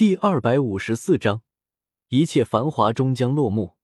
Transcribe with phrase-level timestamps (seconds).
[0.00, 1.42] 第二百五十四章，
[2.08, 3.76] 一切繁华终将落幕。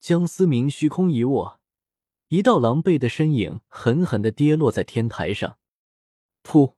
[0.00, 1.60] 江思明虚空一握，
[2.28, 5.58] 一道狼狈的身影狠狠的跌落在天台上。
[6.42, 6.76] 噗！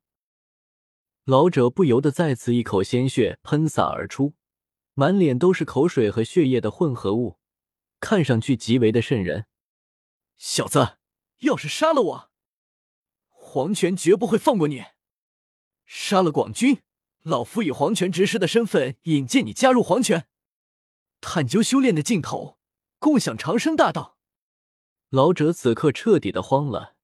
[1.22, 4.34] 老者不由得再次一口鲜血喷洒而出，
[4.94, 7.38] 满脸都是口水和血液的混合物，
[8.00, 9.46] 看上去极为的瘆人。
[10.36, 10.98] 小子，
[11.42, 12.30] 要是杀了我，
[13.28, 14.82] 黄泉绝不会放过你。
[15.86, 16.82] 杀了广军！
[17.22, 20.26] 老夫以黄泉执事的身份引荐你加入黄泉，
[21.20, 22.58] 探究修炼的尽头，
[22.98, 24.16] 共享长生大道。
[25.10, 26.94] 老者此刻彻底的慌了，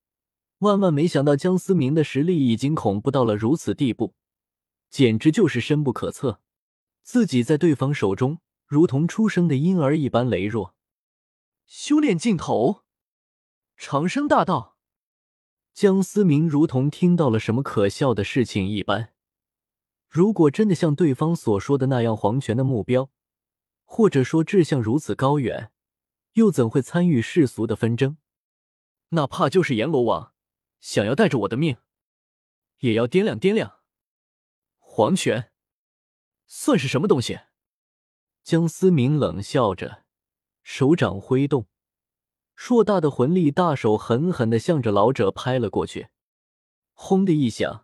[0.58, 4.14] 万万没想到江思明的实力已经恐怖到了如此地步，
[4.90, 6.40] 简直就是深不可测。
[7.02, 10.74] 自己在对方手中如同出生的婴儿一般羸弱。
[11.66, 12.82] 修炼尽头，
[13.76, 14.76] 长生大道。
[15.72, 19.13] 江思明如同听到了什么可笑的事情一般。
[20.14, 23.10] 如果真的像对方所说的那样，黄泉的目标，
[23.82, 25.72] 或者说志向如此高远，
[26.34, 28.16] 又怎会参与世俗的纷争？
[29.08, 30.32] 哪怕就是阎罗王
[30.78, 31.78] 想要带着我的命，
[32.78, 33.80] 也要掂量掂量。
[34.78, 35.50] 黄泉
[36.46, 37.40] 算是什么东西？
[38.44, 40.04] 江思明冷笑着，
[40.62, 41.66] 手掌挥动，
[42.54, 46.10] 硕大的魂力大手狠狠的向着老者拍了过去。
[46.92, 47.83] 轰的一响。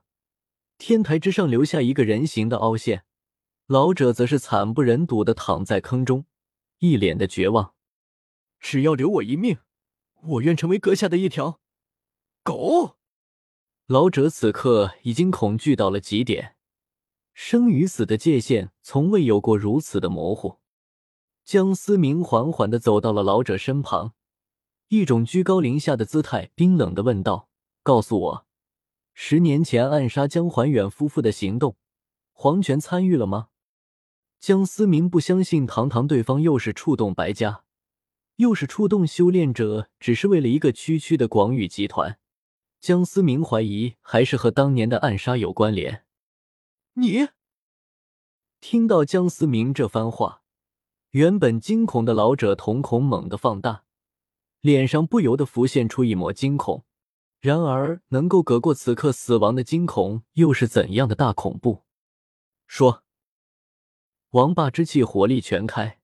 [0.81, 3.05] 天台之上留下一个人形的凹陷，
[3.67, 6.25] 老者则是惨不忍睹的躺在坑中，
[6.79, 7.75] 一脸的绝望。
[8.59, 9.59] 只要留我一命，
[10.23, 11.61] 我愿成为阁下的一条
[12.43, 12.97] 狗。
[13.89, 16.57] 老者此刻已经恐惧到了极点，
[17.35, 20.61] 生与死的界限从未有过如此的模糊。
[21.45, 24.15] 江思明缓缓的走到了老者身旁，
[24.89, 27.51] 一种居高临下的姿态，冰冷的问道
[27.85, 28.47] ：“告诉我。”
[29.23, 31.77] 十年前暗杀江环远夫妇的行动，
[32.33, 33.49] 黄泉参与了吗？
[34.41, 37.65] 江思明不相信，堂堂对方又是触动白家，
[38.37, 42.19] 又是触动修炼者，只是为了一个区区的广宇集团。
[42.81, 46.07] 江思明怀疑，还是和当年的暗杀有关联。
[46.95, 47.29] 你
[48.59, 50.43] 听到江思明这番话，
[51.11, 53.85] 原本惊恐的老者瞳孔猛地放大，
[54.63, 56.85] 脸上不由得浮现出一抹惊恐。
[57.41, 61.85] 然而，能够隔过此刻死亡的惊恐，又是怎样的大恐怖？
[62.67, 63.03] 说，
[64.33, 66.01] 王霸之气火力全开，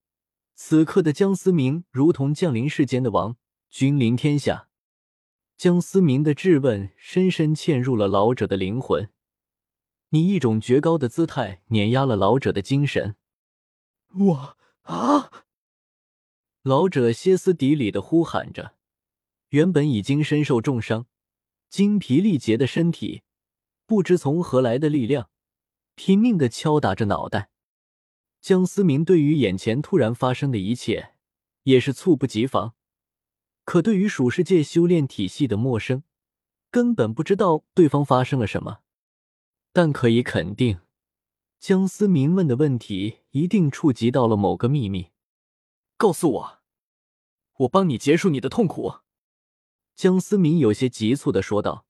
[0.55, 3.37] 此刻的江思明如同降临世间的王，
[3.69, 4.69] 君临天下。
[5.59, 9.11] 江思明的质问深深嵌入了老者的灵魂，
[10.09, 13.17] 你一种绝高的姿态碾压了老者的精神。
[14.19, 15.31] 我啊！
[16.63, 18.75] 老者歇斯底里的呼喊着，
[19.51, 21.07] 原本已经身受重伤。
[21.77, 23.21] 精疲力竭的身体，
[23.85, 25.29] 不知从何来的力量，
[25.95, 27.51] 拼命的敲打着脑袋。
[28.41, 31.13] 江思明对于眼前突然发生的一切，
[31.65, 32.73] 也是猝不及防。
[33.67, 36.03] 可对于属世界修炼体系的陌生，
[36.71, 38.79] 根本不知道对方发生了什么。
[39.75, 40.79] 但可以肯定，
[41.61, 45.11] 江思明问的问题一定触及到了某个秘密。
[45.99, 46.59] 告诉我，
[47.59, 49.01] 我帮你结束你的痛苦。
[49.97, 51.87] 江思明有些急促的说道：“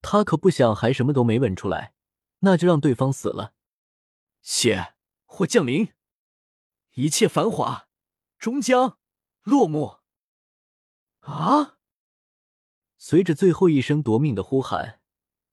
[0.00, 1.92] 他可不想还什么都没问出来，
[2.40, 3.52] 那就让对方死了。
[4.40, 4.94] 血
[5.26, 5.92] 或降临，
[6.94, 7.88] 一切繁华
[8.38, 8.98] 终将
[9.42, 9.98] 落幕。”
[11.20, 11.76] 啊！
[12.96, 15.00] 随着最后一声夺命的呼喊，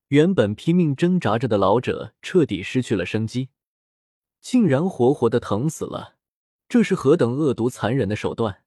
[0.08, 3.50] 原本拼命挣扎着的老者彻底失去了生机，
[4.40, 6.18] 竟然活活的疼死了。
[6.69, 8.63] 这是何等恶毒残忍的手段！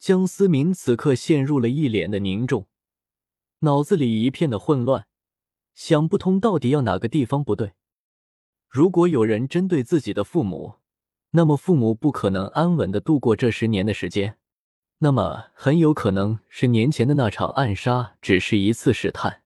[0.00, 2.66] 江思明此刻陷入了一脸的凝重，
[3.58, 5.06] 脑子里一片的混乱，
[5.74, 7.74] 想不通到底要哪个地方不对。
[8.66, 10.76] 如果有人针对自己的父母，
[11.32, 14.38] 那么父母不可能安稳的度过这十年的时间，
[15.00, 19.42] 那么很有可能是年前的那场暗杀只是一次试探。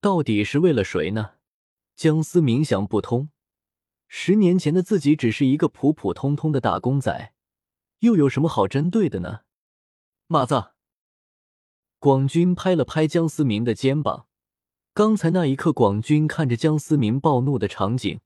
[0.00, 1.34] 到底是为了谁呢？
[1.94, 3.30] 江思明想不通。
[4.08, 7.32] 十年前的自己只是一个普普通通的打工仔，
[8.00, 9.42] 又有什么好针对的呢？
[10.32, 10.66] 马子，
[11.98, 14.28] 广军拍了拍江思明的肩膀。
[14.94, 18.20] 刚才那一刻，广军看着江思明暴怒的场景，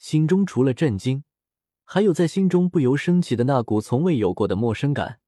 [0.00, 1.22] 心中除了震惊，
[1.84, 5.20] 还有在心中不由升起的那股从未有过的陌生感。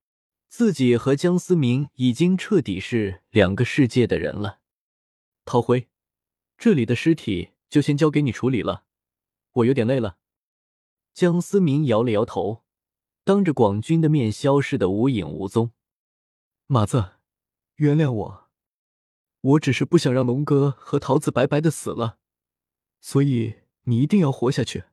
[0.49, 4.59] 自己和江思明已经彻底是两个世界的人了。
[5.45, 5.89] 陶辉，
[6.59, 8.83] 这里的尸体就先交给你处理了，
[9.53, 10.17] 我有点累了。
[11.13, 12.65] 江思明摇了摇头，
[13.23, 15.71] 当着广军的面消失的无影无踪。
[16.67, 17.11] 马子，
[17.75, 18.49] 原谅我，
[19.43, 22.17] 我只是不想让龙哥和桃子白白的死了，
[23.03, 24.85] 所以你一定要活下去。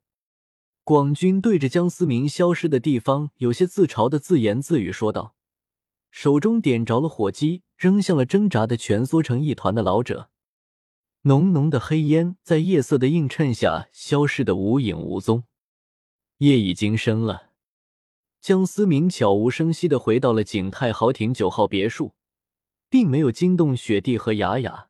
[0.83, 5.33] 广军对着江思明消失的地方，有些自嘲的自言自语说道，
[6.09, 10.29] 手中点着了火机，扔向了挣扎的蜷缩成一团的老者。
[11.21, 15.45] 浓浓的黑烟在夜色的映衬下消失的无影无踪。
[16.39, 17.50] 夜已经深了，
[18.41, 22.15] 江思明悄无声息的回到了景泰豪庭九号别墅，
[22.89, 24.87] 并没有惊动雪地和雅雅。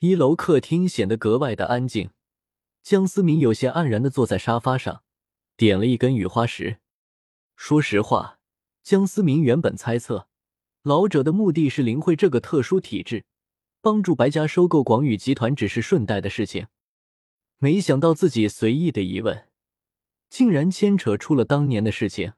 [0.00, 2.10] 一楼客厅显得格外的安静。
[2.82, 5.04] 江思明有些黯然的坐在沙发上，
[5.56, 6.80] 点了一根雨花石。
[7.54, 8.40] 说实话，
[8.82, 10.26] 江思明原本猜测
[10.82, 13.24] 老者的目的是灵会这个特殊体质，
[13.80, 16.66] 帮助白家收购广宇集团只是顺带的事情。
[17.58, 19.48] 没想到自己随意的一问，
[20.28, 22.32] 竟然牵扯出了当年的事情。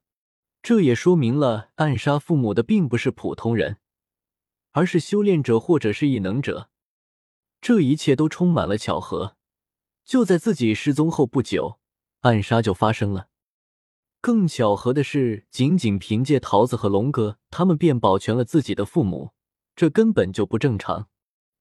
[0.63, 3.79] 这也说明了暗杀父母的并不是普通人，
[4.73, 6.69] 而是修炼者或者是异能者。
[7.61, 9.37] 这一切都充满了巧合。
[10.05, 11.79] 就在自己失踪后不久，
[12.21, 13.29] 暗杀就发生了。
[14.21, 19.31] 更巧合的是，仅仅凭借桃子和龙哥他们便保全了自己的父母，
[19.77, 21.09] 这根本就不正常。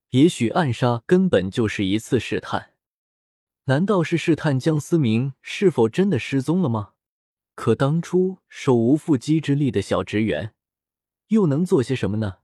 [0.09, 2.73] 也许暗杀根本就是一次试探，
[3.65, 6.93] 难道是试探江思明是否真的失踪了吗？
[7.59, 10.53] 可当初手无缚鸡之力的小职员，
[11.27, 12.37] 又能做些什么呢？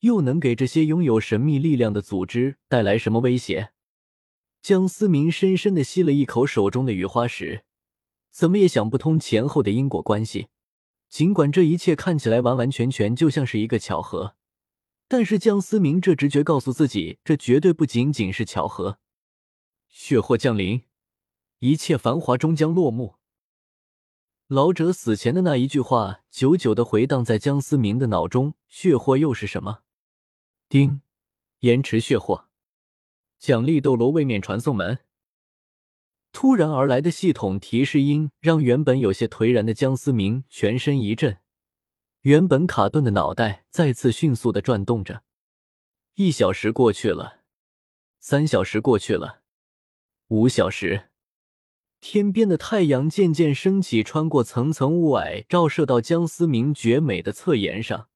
[0.00, 3.70] 又能给这些拥有神秘力量的组织带来什么威胁？
[4.60, 7.64] 江思明深深的吸了一口手中的雨花石，
[8.32, 10.48] 怎么也想不通前后的因果关系。
[11.08, 14.34] 尽管这一切看起来完完全全就像是一个巧合，
[15.06, 18.98] 但是江思明这直觉告诉自己，这绝对不仅仅是巧合。
[19.86, 20.82] 血祸降临，
[21.60, 23.14] 一切繁华终将落幕。
[24.48, 28.54] 老者死前的那一句话，久久的回荡在江思明的脑中。
[28.68, 29.80] 血祸又是什么？
[30.68, 31.00] 丁，
[31.60, 32.46] 延迟血祸。
[33.40, 35.00] 奖励斗罗位面传送门。
[36.30, 41.38] 突然而来的系统提示音让原本有些颓然的江思明全身一震，
[42.20, 45.24] 原本卡顿的脑袋再次迅速的转动着。
[46.14, 47.40] 一小时过去了，
[48.20, 49.42] 三小时过去了，
[50.28, 51.10] 五小时，
[52.00, 58.08] 天边的太阳渐渐升起，穿过层层雾霭，照射到江思明绝美的侧颜上。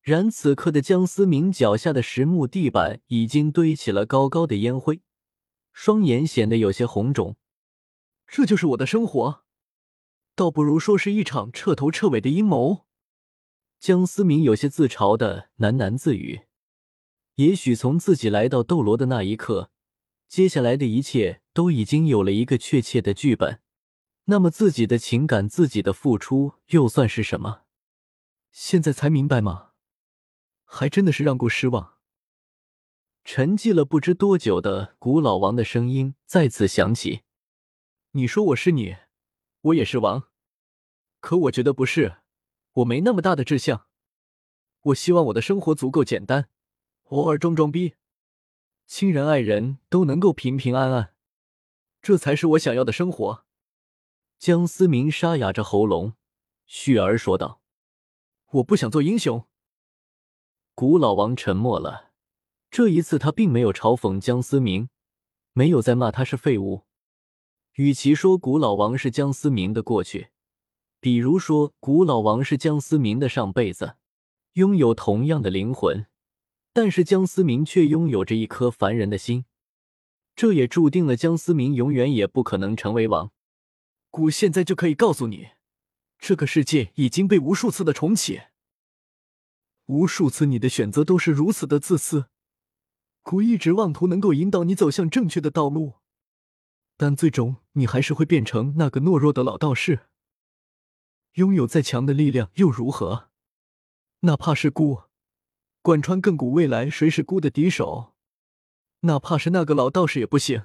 [0.00, 5.00] 然此刻的江思明脚下的实木地板已经堆起了高高的烟灰，
[5.72, 7.36] 双眼显得有些红肿。
[8.26, 9.42] 这就是我的生活，
[10.34, 12.86] 倒不如说是一场彻头彻尾的阴谋。
[13.78, 16.42] 江思明有些自嘲的喃喃自语。
[17.36, 19.70] 也许从自己来到斗罗的那一刻，
[20.28, 23.60] 接下来的一切都已经有了一个确切的剧本。
[24.24, 27.62] 那么自己的情感、自己的付出又算是什么？
[28.50, 29.72] 现在才明白吗？
[30.64, 31.98] 还真的是让顾失望。
[33.22, 37.22] 沉寂了不知多久的古老王的声音再次响起
[38.12, 38.96] ：“你说我是你，
[39.60, 40.28] 我也是王，
[41.20, 42.18] 可我觉得不是。
[42.72, 43.86] 我没那么大的志向。
[44.80, 46.48] 我希望我的生活足够简单，
[47.04, 47.94] 偶尔装装逼，
[48.86, 51.14] 亲人爱人都能够平平安安，
[52.02, 53.44] 这才是我想要的生活。”
[54.38, 56.14] 江思明沙哑着喉咙，
[56.66, 57.60] 续儿说道
[58.52, 59.46] ：“我不想做英雄。”
[60.74, 62.12] 古老王沉默了。
[62.70, 64.88] 这一次，他并没有嘲讽江思明，
[65.52, 66.82] 没有再骂他是废物。
[67.74, 70.30] 与其说古老王是江思明的过去，
[71.00, 73.96] 比如说古老王是江思明的上辈子，
[74.54, 76.06] 拥有同样的灵魂，
[76.74, 79.44] 但是江思明却拥有着一颗凡人的心，
[80.34, 83.30] 这也注定了江思明永远也不可能成为王。
[84.10, 85.50] 古现在就可以告诉你，
[86.18, 88.40] 这个世界已经被无数次的重启。
[89.86, 92.26] 无数次，你的选择都是如此的自私。
[93.22, 95.94] 古一直妄图能够引导你走向正确的道路，
[96.96, 100.08] 但最终你还是会变成那个懦弱的老道士。
[101.34, 103.30] 拥有再强的力量又如何？
[104.20, 105.04] 哪怕是孤，
[105.84, 108.14] 贯穿亘古未来，谁是孤的敌手？
[109.00, 110.62] 哪怕是那个老道士也不行。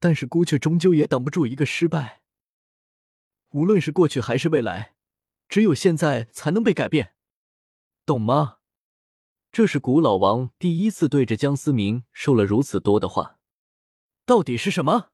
[0.00, 2.22] 但是孤却终究也挡不住一个失败。
[3.50, 4.96] 无论是过去还是未来，
[5.48, 7.14] 只有现在才能被改变。
[8.04, 8.56] 懂吗？
[9.52, 13.38] 这是古老王第一次对着江思明说了如此多的话。
[14.26, 15.10] 到底是什么？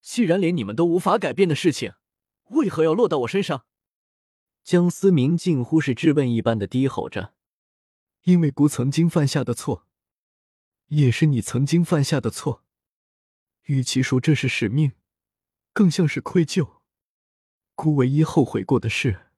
[0.00, 1.94] 既然连你们都无法改变的事情，
[2.50, 3.66] 为何要落到我身上？
[4.62, 7.34] 江思明近乎是质问一般的低吼着。
[8.24, 9.86] 因为姑曾经犯下的错，
[10.88, 12.64] 也是你曾经犯下的错。
[13.64, 14.92] 与其说这是使命，
[15.72, 16.80] 更像是愧疚。
[17.74, 19.33] 姑唯一后悔过的事。